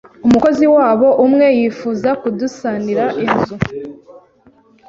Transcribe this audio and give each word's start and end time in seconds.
umukozi 0.27 0.65
wabo 0.75 1.07
umwe 1.25 1.47
yifuza 1.57 2.09
kudusanira 2.21 3.05
inzu, 3.25 3.55